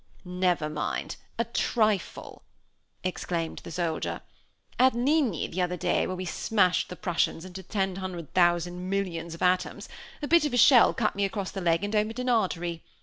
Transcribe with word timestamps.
"Never 0.25 0.67
mind! 0.67 1.17
a 1.37 1.43
trifle!" 1.45 2.41
exclaimed 3.03 3.59
the 3.59 3.69
soldier. 3.69 4.21
"At 4.79 4.95
Ligny, 4.95 5.45
the 5.45 5.61
other 5.61 5.77
day, 5.77 6.07
where 6.07 6.15
we 6.15 6.25
smashed 6.25 6.89
the 6.89 6.95
Prussians 6.95 7.45
into 7.45 7.61
ten 7.61 7.97
hundred 7.97 8.33
thousand 8.33 8.89
milliards 8.89 9.35
of 9.35 9.43
atoms, 9.43 9.87
a 10.23 10.27
bit 10.27 10.43
of 10.43 10.55
a 10.55 10.57
shell 10.57 10.95
cut 10.95 11.15
me 11.15 11.23
across 11.23 11.51
the 11.51 11.61
leg 11.61 11.83
and 11.83 11.95
opened 11.95 12.17
an 12.17 12.29
artery. 12.29 12.83